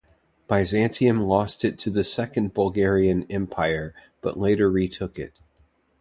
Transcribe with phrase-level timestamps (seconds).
[0.47, 5.37] Byzantium lost it to the Second Bulgarian Empire, but later retook it.